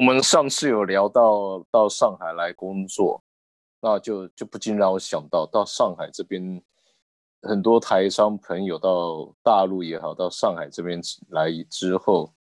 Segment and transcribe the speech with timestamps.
[0.00, 3.22] 我们上次有聊到到上海来工作，
[3.82, 6.62] 那就就不禁让我想到，到上海这边
[7.42, 12.32] 很多台商朋友到大陆也好，到上海这边来之后，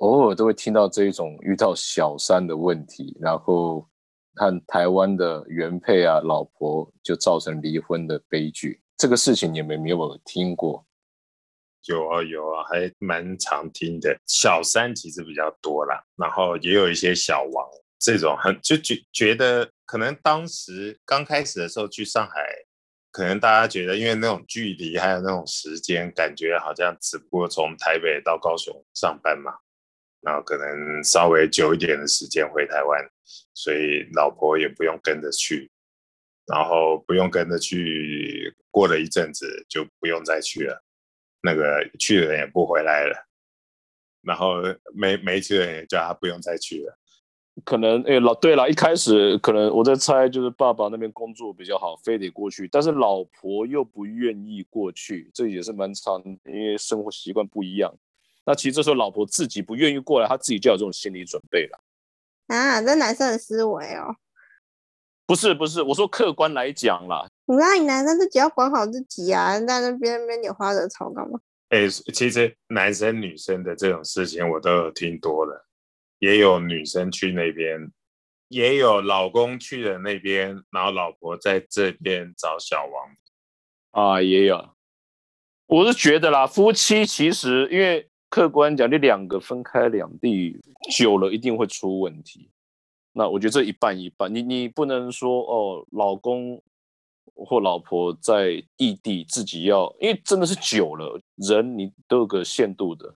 [0.00, 3.86] 偶尔都会听到这一种遇到小三的问题，然后
[4.34, 8.82] 看台湾的原配啊、老婆就造成离婚的悲剧。
[8.96, 10.84] 这个事情你们有没有听过？
[11.88, 14.16] 有啊有啊，还蛮常听的。
[14.26, 17.66] 小三其实比较多啦，然后也有一些小王
[17.98, 22.46] 这种，很就觉觉得可能当时刚开始的时候去上海，
[23.10, 29.52] 可能大家觉得因为那种距离还有那种时间，感觉好像只不过从台北到高雄上班嘛，
[30.20, 33.02] 然后可能稍微久一点的时间回台湾，
[33.54, 35.70] 所以老婆也不用跟着去，
[36.46, 40.84] 然后不用跟着去，过了一阵子就不用再去了。
[41.48, 43.26] 那个去的人也不回来了，
[44.20, 44.56] 然后
[44.92, 46.98] 没没去的人也叫他不用再去了。
[47.64, 57.90] 可能哎，老对了，一开始可能我在猜，就是爸爸那边工作比较好，非得过去，但是老婆又不愿意过去，这也是蛮长，因为生活习惯不一样。
[58.44, 61.80] 那其实这时候老婆自己不愿意过来，她自己就有这种心理准备了。
[62.48, 64.14] 啊，这男生的思维哦。
[65.26, 67.27] 不是不是，我说客观来讲啦。
[67.48, 71.40] 你让你男生自己要管好自己啊，在那边边拈花惹草干嘛？
[71.70, 75.66] 哎，其实男生女生的这种事情我都有听多了，
[76.18, 77.90] 也有女生去那边，
[78.48, 84.70] 也有老公去了那边，然后老婆在这边找小王啊，也有。
[85.66, 90.58] 我是觉得啦，夫妻其实因为客观讲，你两个分开两地
[90.90, 92.50] 久了，一定会出问题。
[93.12, 96.62] 那我觉得这一半一半，你你不能说哦，老公
[97.46, 103.14] 或老婆在异地自己要，因为真的是久了，人你都有个限度的，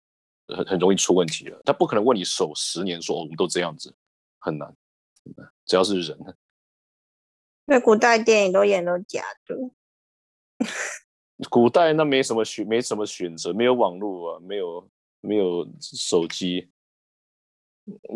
[0.48, 1.60] 很很容易出问题了。
[1.64, 3.94] 他不可能为你守十年，说我们都这样子，
[4.38, 4.74] 很难，
[5.66, 6.18] 只要是人。
[7.66, 9.56] 那古代电影都演都假的，
[11.50, 14.88] 古代那没什么选，没什么选择，没有网络啊，没有
[15.20, 16.68] 没有手机。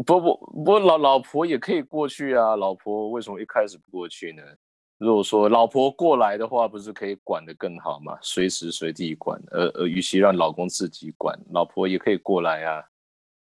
[0.04, 2.54] 不不不，老老婆也可以过去啊。
[2.54, 4.42] 老婆为什么一开始不过去呢？
[4.98, 8.18] 如果说老婆过来的话，不是可以管得更好吗？
[8.22, 12.82] 随时随地管，而而与其让老公自己管，老婆也可以过来啊。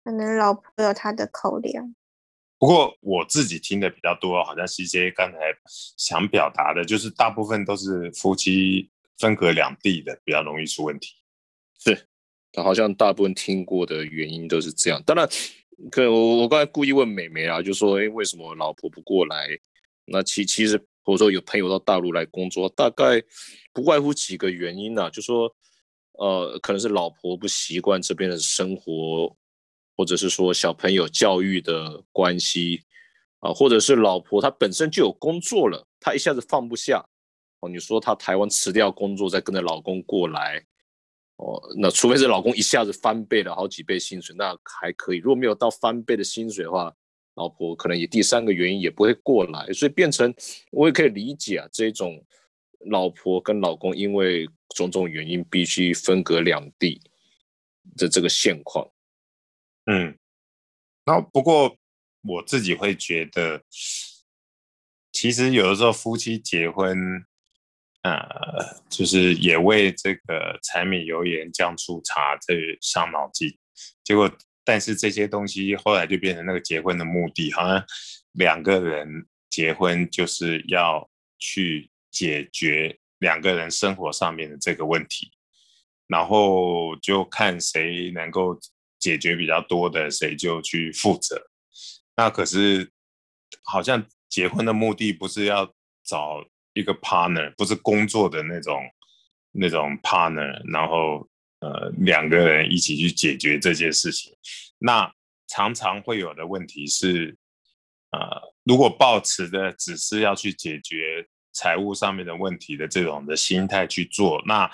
[0.05, 1.95] 可能老婆有她的口粮。
[2.59, 5.39] 不过我自己听的比较多，好像 C J 刚才
[5.99, 11.15] 想表达的，就是大部分都是夫妻分隔两地的，比较容易出问题。
[11.79, 12.07] 是，
[12.63, 15.03] 好像大部分听过的原因都是这样。
[15.05, 15.29] 当然。
[15.91, 19.47] 可我我刚才故意问美眉啊，就说哎，为什么老婆不过来？
[20.07, 23.23] 那其其实或者说有朋友到大陆来工作，大概
[23.73, 25.49] 不外乎几个原因呐，就说
[26.19, 29.37] 呃，可能是老婆不习惯这边的生活，
[29.97, 32.83] 或者是说小朋友教育的关系
[33.39, 37.07] 啊，或者是老婆她本身就有工作了，她一下子放不下
[37.61, 37.69] 哦。
[37.69, 40.67] 你说她台湾辞掉工作，再跟着老公过来。
[41.37, 45.19] 哦，那除非是老公一下子翻倍了好几倍薪水，那还可以。
[45.19, 46.93] 如果没有到翻倍的薪水的话，
[47.37, 50.35] 老婆可能也第三个原因也不会过来，所以变成
[50.73, 52.23] 我也可以理解啊，这种
[52.91, 57.01] 老婆跟老公因为种种原因必须分隔两地
[57.97, 58.91] 的这个现况。
[59.87, 60.19] 嗯，
[61.07, 61.77] 那不过
[62.23, 63.63] 我自己会觉得，
[65.13, 67.25] 其实有的时候夫妻结婚。
[68.03, 73.53] 呃，就是也为这个柴米油盐酱醋茶这伤脑筋，
[74.05, 74.31] 结果
[74.67, 77.83] 但是这些东西后来就变成那个结婚的目的，好像
[78.33, 79.09] 两个人
[79.49, 85.31] 结婚就是要去解决两个人生活上面的这个问题，
[86.09, 88.59] 然后就看谁能够
[88.99, 91.49] 解决比较多的，谁就去负责。
[92.17, 92.91] 那可是
[93.63, 95.73] 好像结婚的目的不是要
[96.05, 96.45] 找。
[96.77, 98.83] 一个 partner 不是工作的那种
[99.53, 101.27] 那种 partner，然后
[101.67, 104.33] 呃两个人一起去解决这件事情，
[104.79, 105.13] 那
[105.49, 107.37] 常常会有的问题是，
[108.13, 114.71] 呃如果抱持的只是要去解决财务上面的问题的这种的心态去做，那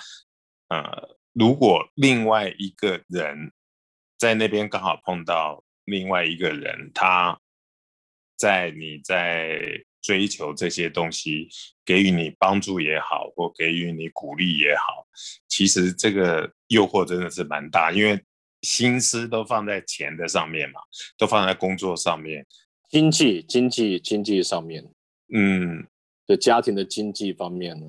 [0.69, 3.51] 呃如果另外一个人
[4.19, 7.39] 在那边刚好碰到另外一个人，他
[8.37, 9.83] 在你在。
[10.03, 11.47] 追求这些东西，
[11.85, 15.07] 给予你帮助也好，或给予你鼓励也好，
[15.47, 18.21] 其实这个诱惑真的是蛮大，因为
[18.61, 20.81] 心思都放在钱的上面嘛，
[21.17, 22.45] 都放在工作上面，
[22.89, 24.83] 经济、经济、经济上面，
[25.33, 25.87] 嗯，
[26.27, 27.87] 的家庭的经济方面呢，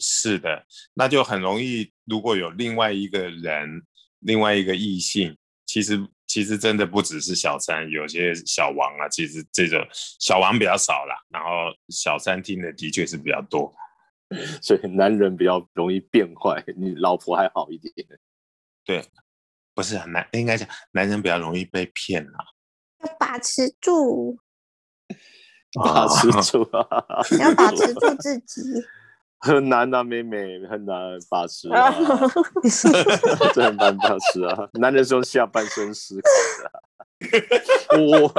[0.00, 3.82] 是的，那就很容易，如果有另外一个人，
[4.18, 6.06] 另外一个异性，其实。
[6.32, 9.86] 其实真的不只是小三，有些小王啊，其实这种
[10.18, 11.48] 小王比较少啦，然后
[11.90, 13.70] 小三听的的确是比较多。
[14.62, 17.92] 所以男人比较容易变坏，你老婆还好一点。
[18.82, 19.04] 对，
[19.74, 22.38] 不是男应该讲男人比较容易被骗啊。
[23.04, 24.38] 要把持住，
[25.74, 26.86] 把持住啊！
[27.38, 28.62] 要把持住自己。
[29.44, 31.92] 很难啊，妹妹 很难把持啊，
[33.52, 34.68] 这很难把持啊。
[34.74, 36.30] 男人是用下半身思考
[36.62, 36.82] 的。
[37.98, 38.32] 我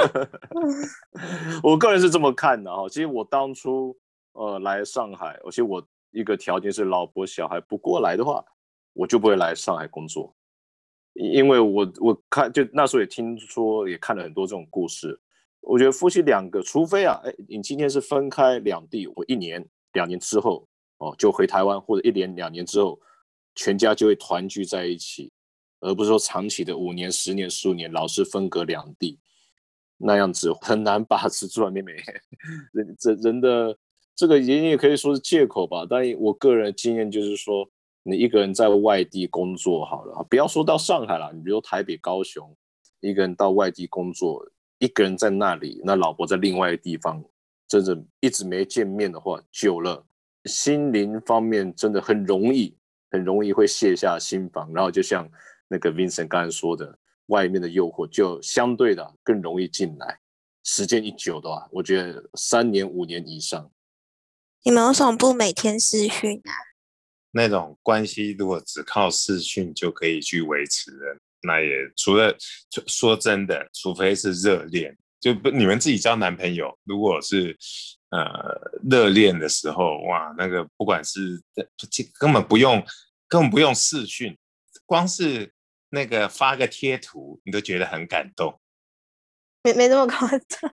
[1.62, 2.88] 我个人是这么看的哈。
[2.88, 3.96] 其实我当初
[4.32, 8.44] 呃来上海，而且我一个条件是老婆小孩不过来的话，
[8.94, 10.34] 我就不会来上海工作。
[11.16, 15.20] 因为我我看就那时候也听说也看了很多这种故事。
[15.60, 20.66] 我觉得夫妻两个，除非啊，哎，你今天是分开两地，我一年两年之后。
[21.04, 23.00] 哦，就回台湾，或者一年两年之后，
[23.56, 25.32] 全家就会团聚在一起，
[25.80, 29.20] 而不是说长期的五年、十年、十五年老是分隔两地，
[29.98, 31.94] 那样子很难把持住啊，妹妹。
[32.72, 33.78] 人这人的
[34.16, 35.86] 这个也也可以说是借口吧。
[35.90, 37.70] 但我个人经验就是说，
[38.04, 42.56] 你一个人在外地工作好了，不要说到上海了，你比如台北、高雄，
[43.02, 44.46] 一个人到外地工作，
[44.80, 47.24] 一个人在那里，那老婆在另外一个地方，
[47.68, 50.06] 真的一直没见面的话，久了。
[50.46, 52.76] 心灵方面真的很容易，
[53.12, 55.30] 很容易会卸下心防，然后就像
[55.68, 60.20] 那个 Vincent 刚才说的，外面的诱惑就相对的更容易进来。
[60.64, 63.72] 时间一久的话，我觉得三年五年以上。
[64.64, 66.52] 你们为什么不每天视讯啊？
[67.32, 72.36] 那种关系如果只靠视讯就可以去维持的，那也除了
[72.88, 77.58] 说真的，除非是热恋，就不你们自己交男朋友，如果是。
[78.14, 81.42] 呃，热恋的时候，哇，那个不管是
[82.20, 82.86] 根本不用，
[83.28, 84.38] 根本不用视讯，
[84.86, 85.52] 光是
[85.90, 88.62] 那个发个贴图，你都觉得很感动。
[89.64, 90.74] 没没那么夸张，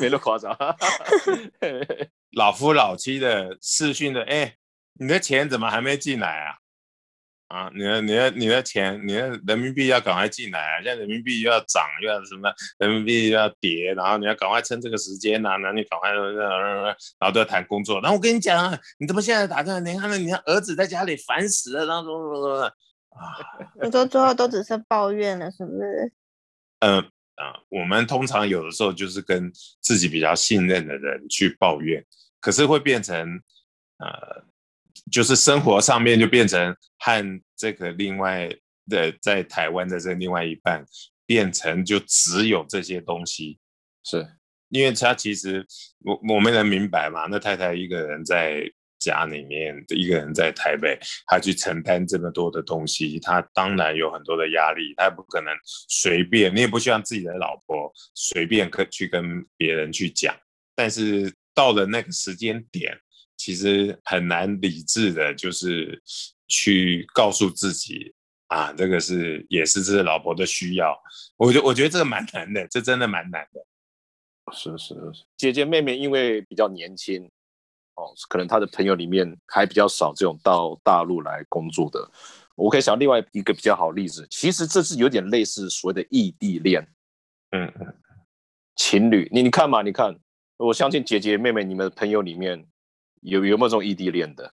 [0.00, 0.58] 没那么夸张。
[2.34, 4.56] 老夫老妻的视讯的，哎，
[4.94, 6.58] 你的钱怎么还没进来啊？
[7.54, 10.82] 啊，你的、你的、你的钱，你的人民币要赶快进来啊！
[10.82, 12.52] 现在人民币又要涨，又要什么？
[12.78, 18.00] 人民币又要跌，然后你要赶快趁这个时间呐，那你赶快，然后都要谈工作。
[18.00, 19.80] 然后我跟你讲啊，你怎么现在打算？
[19.86, 22.64] 你看那，你看儿子在家里烦死了，然后怎么怎么
[23.22, 23.38] 啊？
[23.80, 26.12] 你说最后都只是抱怨了，是不是？
[26.80, 26.98] 嗯
[27.38, 32.04] 啊，我们通常有的时候就是跟自己比较信任的人去抱怨，
[32.40, 33.40] 可是会变成
[33.98, 34.42] 呃。
[35.10, 38.48] 就是生活上面就变成和这个另外
[38.88, 40.84] 的在台湾的这另外一半
[41.26, 43.58] 变成就只有这些东西，
[44.02, 44.26] 是
[44.70, 45.64] 因为他其实
[46.00, 47.26] 我我们能明白嘛？
[47.30, 48.62] 那太太一个人在
[48.98, 55.54] 家里面，一个人在台北，他去承担这么多的东西，他当然有很多的压力，他不可能
[55.88, 60.34] 随便，你也不希望自己的老婆随便跟去跟别人去讲，
[60.74, 62.98] 但是到了那个时间点。
[63.36, 66.00] 其实很难理智的，就是
[66.48, 68.14] 去告诉自己
[68.46, 70.96] 啊，这个是也是这老婆的需要。
[71.36, 73.66] 我觉我觉得这个蛮难的，这真的蛮难的。
[74.52, 77.24] 是是是，姐姐妹妹因为比较年轻
[77.96, 82.10] 哦，可能她的朋友里面还比较少这种到大陆来工作的。
[82.54, 86.86] 我可以想另外一个比较好例子，其实这是有点类似所谓的异地恋。
[87.50, 87.94] 嗯嗯，
[88.76, 90.16] 情侣，你你看嘛，你看，
[90.58, 92.64] 我相信姐姐妹妹你们的朋友里面。
[93.24, 94.52] 有有没有这种异地恋的？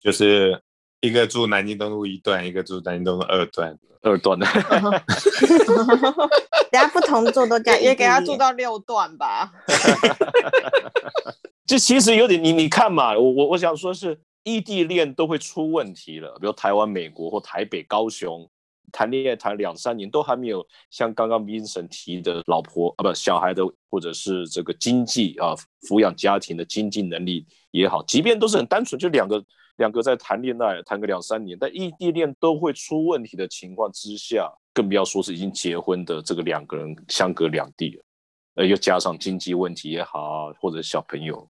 [0.00, 0.60] 就是
[1.00, 4.46] 一个住南京东路一段，一个住南京东路二段，二段的。
[6.70, 9.52] 等下不同座都叫，也给他住到六段吧。
[11.66, 18.48] 这其实有点，你你看嘛，我我我想说是异地恋都会出问题了，比如台湾、美国或台北、高雄。
[18.96, 25.52] 谈恋爱谈两三年都还没有像刚刚民生提的老婆啊不小孩的或者是这个经济啊
[25.86, 29.44] 抚养家庭的经济能力也好，即便都是很单纯，就两个
[29.76, 38.04] 两个在谈恋爱谈个两三年，但异地恋都会出问题的情况之下，更不要说是已经结婚的这个两个人相隔两地了，
[38.54, 41.46] 呃又加上经济问题也好，或者小朋友，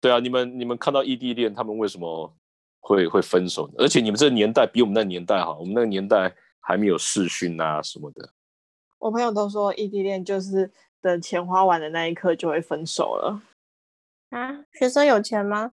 [0.00, 2.34] 对啊，你们你们看到异地恋他们为什么
[2.80, 3.70] 会会分手？
[3.76, 6.34] 而且你们这个年代比我们那年代哈，我们那个年代。
[6.60, 8.32] 还没有试训啊什么的，
[8.98, 13.42] 我朋友都说异地恋就是等钱花完的那一刻就会分手了
[14.30, 14.64] 啊？
[14.72, 15.72] 学生有钱吗？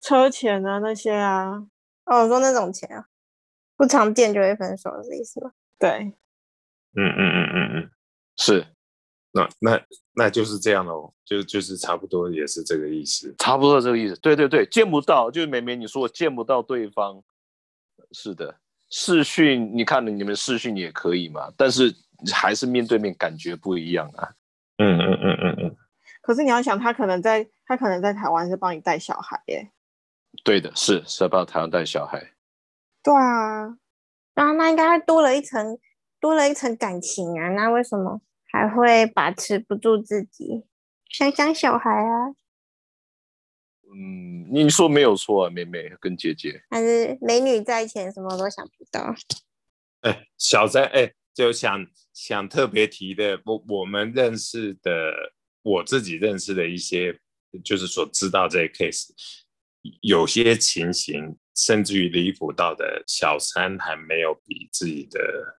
[0.00, 1.66] 车钱啊那些啊？
[2.06, 3.06] 哦，我说那种钱啊，
[3.76, 5.52] 不常见就会分手的意思吗？
[5.78, 5.90] 对，
[6.96, 7.90] 嗯嗯嗯嗯嗯，
[8.36, 8.66] 是，
[9.32, 9.80] 那那
[10.14, 14.18] 那就是这样喽，就就是差不多也是这个意思，差不多这个意思。
[14.20, 17.22] 对对对，见不到，就是美美你说见不到对方，
[18.12, 18.58] 是的。
[18.90, 21.50] 视讯，你看你们视讯也可以嘛？
[21.56, 21.94] 但是
[22.32, 24.28] 还是面对面感觉不一样啊。
[24.78, 25.76] 嗯嗯嗯嗯嗯，
[26.20, 29.70] 可是你要想，他可能在他可能在台湾是帮你带小孩耶。
[30.42, 32.32] 对的，是是要帮台湾带小孩。
[33.02, 33.76] 对啊，
[34.34, 35.78] 然后那应该多了一层，
[36.18, 37.48] 多了一层感情啊。
[37.50, 38.20] 那为什么
[38.50, 40.64] 还会把持不住自己，
[41.08, 42.34] 想想小孩啊？
[43.92, 46.62] 嗯，你说没有错啊，妹妹跟姐姐。
[46.70, 49.14] 还是美女在前，什么都想不到。
[50.02, 55.12] 哎，小三，哎，就想想特别提的，我我们认识的，
[55.62, 57.18] 我自己认识的一些，
[57.64, 59.08] 就是所知道这些 case，
[60.02, 65.58] 有些情形甚至于离谱到的，小三还没有比自己的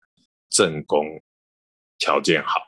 [0.50, 1.22] 正宫
[1.98, 2.62] 条件好。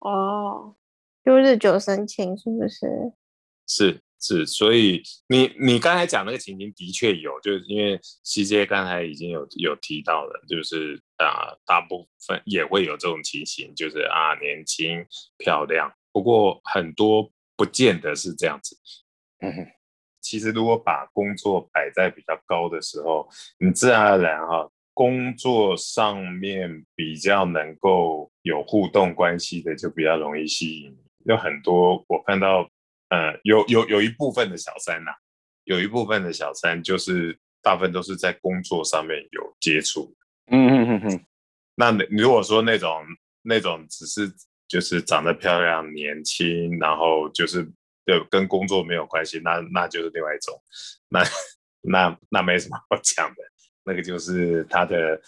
[0.00, 0.76] 哦，
[1.24, 3.12] 就日久生情，是不是？
[3.66, 15.06] 是是，所以你你刚才讲那个情形的确有，就是因为西街刚才已经有有提到了，就是啊、大部分也会有这种情形，就是啊年轻
[15.38, 18.76] 漂亮，不过很多不见得是这样子。
[19.40, 19.66] 嗯哼，
[20.20, 23.28] 其实如果把工作摆在比较高的时候，
[23.60, 30.98] 你自然而然哈、工作上面比较能够有互动关系的，就比较容易吸引你。
[31.24, 32.68] 有很多我看到，
[33.10, 35.10] 呃，有有有一部分的小三呐、
[35.64, 40.14] 有一部分的小三就是大部分都是在工作上面有接触。
[40.50, 41.26] 嗯嗯嗯嗯，
[41.74, 43.02] 那你如果说那种
[43.42, 44.30] 那种只是
[44.66, 47.66] 就是长得漂亮、年轻，然后就是
[48.04, 50.62] 对跟工作没有关系，那那就是另外一种，
[51.08, 51.22] 那
[51.82, 53.42] 那那没什么好讲的，
[53.84, 55.20] 那个就是他的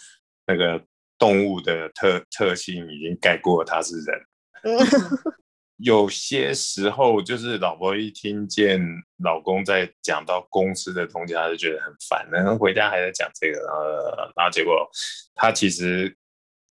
[0.45, 0.83] 那个
[1.17, 4.25] 动物的特特性已经盖过他是人。
[5.81, 8.79] 嗯，有些时候就是老婆一听见
[9.23, 14.89] 老公在讲到公司的东西，她就觉得很烦，然后回家还在讲这个，呃，然后结果
[15.35, 16.15] 她其实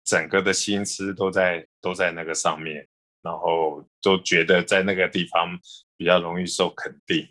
[0.06, 2.88] 整个的心思都在都在那个上面，
[3.22, 5.58] 然后都觉得在那个地方
[5.98, 7.28] 比较容易受肯定。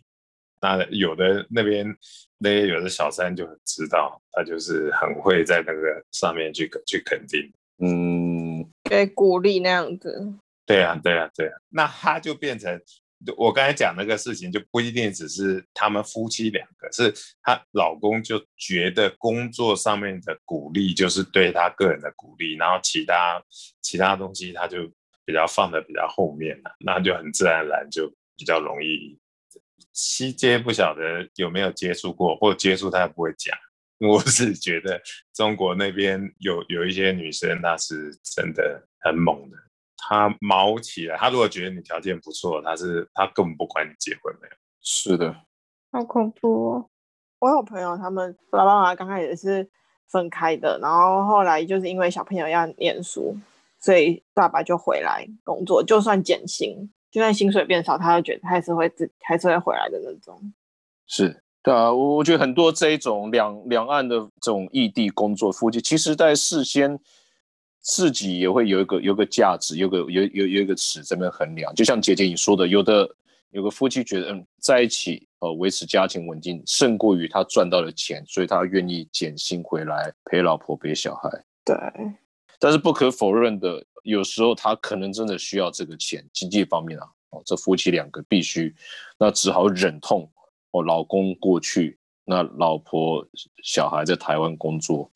[0.61, 1.97] 那有的那边
[2.39, 7.53] 那些有的小三就很知道，他就是很会在那个上面去去肯定。
[7.81, 10.35] 嗯，给鼓励那样子。
[10.69, 12.81] 对啊，对啊，对啊，那他就变成
[13.37, 23.43] 我刚才讲那个事情，就不一定只是他们夫妻两个，是她老公就觉得工作上面的鼓励就是对他个人的鼓励，然后其他
[23.83, 24.87] 其他东西他就
[25.25, 29.19] 比较放的比较后面了，那就很自然而然就比较容易。
[29.93, 33.57] 西街不晓得有没有接触过，或者接触他也不会讲。
[33.99, 35.03] 我是觉得
[35.35, 39.57] 中国那边有有一些女生，那是真的很猛的。
[39.99, 44.55] 她毛起来，他如果觉得你条件不错，他是他根本不管你结婚没有。
[44.81, 45.35] 是的，
[45.93, 46.91] 好恐怖哦！
[47.41, 49.69] 我有朋友，他们爸爸妈妈刚开始是
[50.09, 53.37] 分开的，然后后来就是因为小朋友要念书，
[53.79, 60.41] 所以爸爸就回来工作，就算减薪，就算薪水变少，他就觉得他还是会自还是会回来的那种。
[61.07, 61.43] 是。
[61.61, 66.99] 对啊，我我觉得很多这一种两两岸的这种异地工作夫妻，其实在事先
[67.89, 71.75] 自己也会有一个有一个价值，有个有有有一个尺这边衡量。
[71.75, 73.09] 就像姐姐你说的，有的
[73.51, 81.31] 有个夫妻觉得嗯在一起呃维持家庭稳定胜过于他赚到的钱，所以他愿意减薪回来陪老婆陪小孩。
[81.65, 81.75] 对，
[82.59, 88.75] 但是不可否认的，有时候他可能真的需要这个钱，经济方面啊，哦，这夫妻两个必须，
[89.19, 90.31] 那只好忍痛。
[90.73, 93.27] 哦，老公过去，那老婆
[93.63, 95.11] 小孩在台湾工作，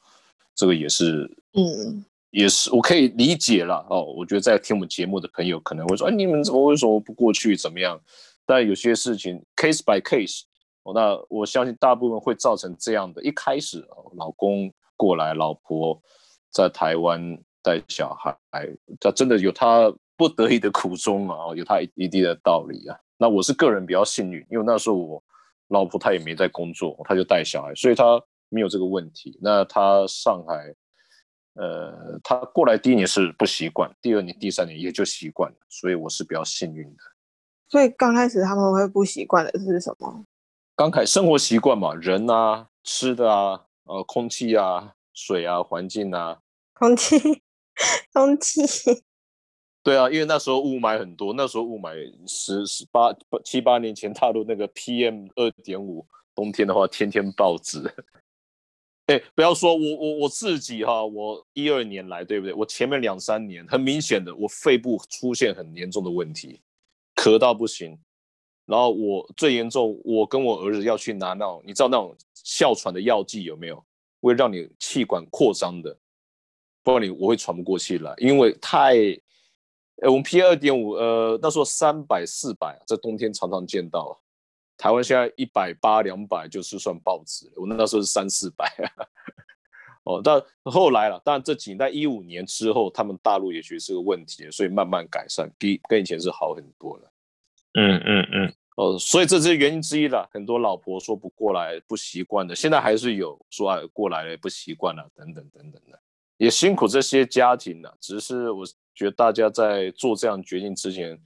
[0.55, 2.03] 这个也是，嗯，
[2.33, 4.03] 也是我可以理解了哦。
[4.03, 7.57] 我觉得在听我们节目的朋友可能会说，哎，你们怎么为什么不过去？
[7.57, 8.01] 怎么样？
[8.45, 10.43] 但有些事情 case by case，
[10.83, 13.23] 哦，那我相信大部分会造成这样的。
[13.23, 16.03] 一开始，哦、老公过来，老婆
[16.51, 18.37] 在台湾带小孩，
[18.99, 22.99] 他真的有他不得已的苦衷啊，有他一定的道理啊。
[23.17, 25.23] 那我是个人比较幸运，因为那时候我。
[25.69, 29.39] 老婆她也没在工作，她就带小孩，所以她没有这个问题。
[29.41, 30.71] 那她上海，
[31.55, 37.03] 呃，他过来第一年是不习惯，第二年、第三年也就习惯了，所以我是比较幸运的。
[37.69, 40.25] 所以刚开始他们会不习惯的是什么？
[40.75, 46.41] 刚开生活习惯嘛，人啊，吃的啊，呃，空气啊，水啊，环境啊，
[46.75, 47.19] 空气，
[48.13, 48.63] 空气，
[49.83, 51.95] 对啊，因为那时候雾霾很多，那时候雾霾
[52.27, 57.83] 十十八七八年前踏入那个 PM 二点五，冬天的话天天报纸。
[59.13, 62.55] 哎，不要说我我我自己哈，我一二年来对不对？
[62.55, 66.61] 我前面两三年很明显的，我肺部出现很严重的问题，
[67.17, 67.99] 咳到不行。
[68.65, 73.85] 然后我最严重，我跟我儿子要去拿那种，你知道那种哮喘的药剂有没有？
[74.21, 75.99] 会让你气管扩张的。
[76.85, 78.95] 不然你我会喘不过气来，因为太，
[79.97, 84.22] 呃，我们 P 二点五，呃，那时候三百四百，在冬天常常见到，
[84.83, 88.67] 台湾现在一百八两百就是算报纸了，我那时候是三四百，
[90.03, 97.13] 哦，但后来了，当然这几年在一五年之后，他们大陆也觉得是个问题，所以慢慢改善，比跟以前是好很多了。
[97.75, 100.29] 嗯嗯嗯，哦，所以这是原因之一了。
[100.33, 106.01] 很多老婆说不过来，不习惯的，现在还是有说啊过来了不习惯了，等等等等的，
[106.39, 107.97] 也辛苦这些家庭了。
[108.01, 111.17] 只是我觉得大家在做这样决定之前，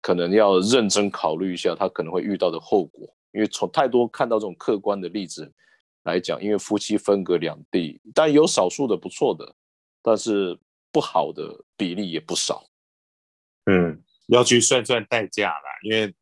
[0.00, 5.52] 可能要认真考虑一下他可能会遇到的后果，因为从太多看到这种客观的例子
[6.04, 9.54] 来讲，因为夫妻分隔两地，但有少数的不错的，
[10.02, 10.58] 但是
[10.92, 12.64] 不好的比例也不少。
[13.66, 14.02] 嗯。
[14.32, 16.14] 要去算算代价啦，因为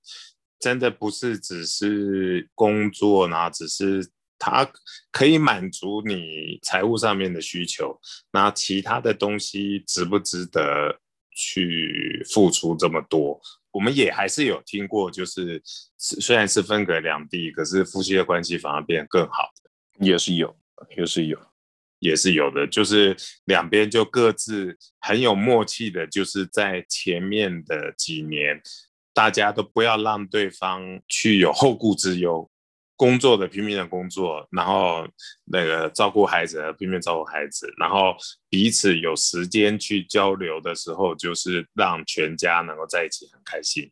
[0.59, 4.67] 真的不是只是工作呢，只是它
[5.13, 8.01] 可以满足你财务上面的需求，
[8.33, 10.99] 那其他的东西值不值得
[11.39, 13.41] 去付出这么多？
[13.71, 15.63] 我们也还是有听过，就是
[15.97, 20.57] 虽然是分隔两地，可是夫妻的关系反而变得更好的，也是有，
[20.97, 21.39] 也是有。
[22.01, 23.17] 也是有的，就是
[23.47, 28.63] 两边就各自很有默契的，就是在前面的几年，
[29.13, 32.49] 大家都不要让对方去有后顾之忧，
[32.99, 35.07] 工作的拼命的工作，然后
[35.45, 38.17] 那个照顾孩子拼命照顾孩子，然后
[38.51, 43.89] 彼此有时间去交流的时候，就是让全家能够在一起很开心。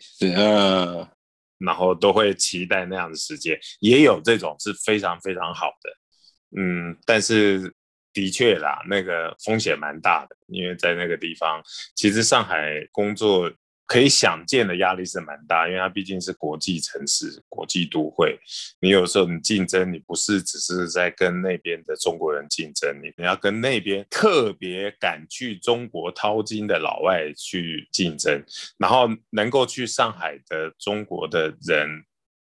[0.00, 1.10] 是啊，
[1.58, 6.60] 然后都会期待那样的时间，也有这种是非常非常好的。
[6.60, 7.74] 嗯，但是
[8.12, 11.60] 的确啦，那个风险蛮大的，因为在那个地方，
[11.96, 13.52] 其实上海工作
[13.86, 18.36] 可以想见的压力是蛮大，因为它毕竟是国际城市、国际都会。
[18.80, 28.44] 你有时候你竞争，你不是只是在跟那边的中国人竞争，你你要跟那边特别敢去中国淘金的老外去竞争，
[28.76, 32.04] 然后能够去上海的中国的人，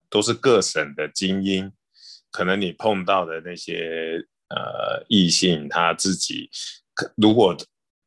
[0.09, 1.73] 都是各省的精英。
[2.31, 6.51] 可能你碰到的那些呃异性，他自己
[7.17, 7.57] 如果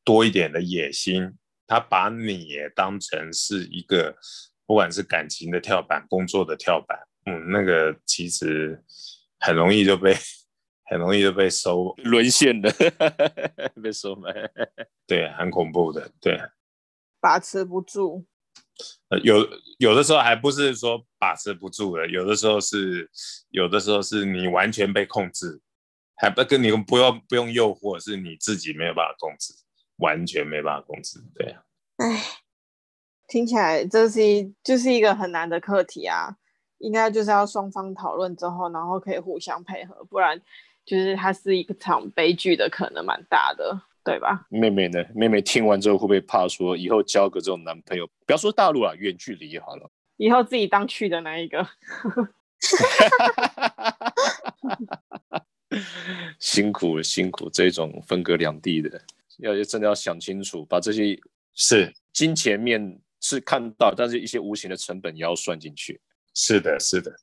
[0.05, 1.33] 多一点的野心，
[1.69, 4.17] 他把你也当成是一个
[4.65, 8.83] 不管是感情的跳板、工作的跳板，嗯，那个其实
[9.39, 10.15] 很容易就被
[10.85, 11.93] 很容易就被收。
[11.97, 12.73] 沦陷的，
[13.83, 14.33] 被收买，
[15.05, 16.41] 对，很恐怖的，对，
[17.21, 18.25] 把持不住。
[19.09, 23.07] 呃，有有的时候还不是说把持不住了，有的时候是，
[23.51, 25.61] 有的时候是你完全被控制，
[26.15, 29.53] 还不跟你不用不用诱惑，是你自己没有办法控制，
[29.99, 31.63] 完全没办法控制，对啊。
[31.97, 32.21] 唉，
[33.27, 36.35] 听起来这是一就是一个很难的课题啊，
[36.79, 40.41] 应该就是要双方讨论之后，然后可以互相配合，不然
[40.85, 43.81] 就是它是一个场悲剧的可能蛮大的。
[44.01, 44.47] 对吧？
[44.49, 45.05] 妹妹呢？
[45.13, 48.07] 妹妹听完之后会不会怕说以后交个这种男朋友？
[48.25, 49.91] 不要说大陆啊，远距离好了。
[50.17, 51.67] 以后自己当去的那一个。
[56.39, 58.99] 辛苦辛苦，这种分隔两地的，
[59.39, 61.19] 要真的要想清楚，把这些
[61.53, 65.99] 是金钱面是看到，但是一些无形的成本也要算进去。
[66.33, 67.13] 是的，是的。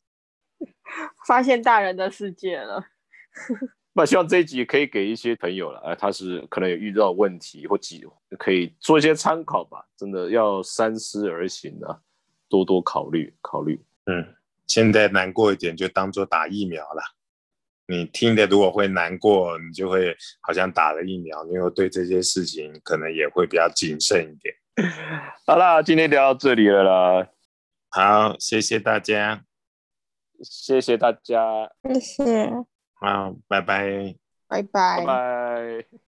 [1.27, 2.85] 发现大人的世界了。
[3.93, 8.05] 那希望这一集可以给一些朋友了，哎，他是可能有遇到问题或几，
[8.39, 9.87] 可以做一些参考吧。
[9.97, 11.99] 真的要三思而行啊，
[12.47, 13.83] 多多考虑考虑。
[14.05, 14.35] 嗯，
[14.67, 17.03] 现在难过一点就当做打疫苗了。
[17.89, 24.55] 你听的如果会难过，你就会好像打了疫苗，你会对这些事情可能也会比较谨慎一点。
[25.47, 27.29] 好啦，今天聊到这里了啦。
[27.89, 29.45] 好，谢谢大家，
[30.43, 32.51] 谢谢大家，谢谢。
[32.95, 34.17] 好，拜拜，
[34.49, 36.06] 拜拜，拜拜。